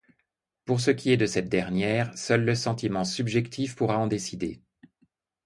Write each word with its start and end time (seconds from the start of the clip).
Pour 0.65 0.81
ce 0.81 0.89
qui 0.89 1.11
est 1.11 1.17
de 1.17 1.27
cette 1.27 1.47
dernière, 1.47 2.17
seul 2.17 2.43
le 2.43 2.55
sentiment 2.55 3.03
subjectif 3.05 3.75
pourra 3.75 3.99
en 3.99 4.07
décider. 4.07 4.63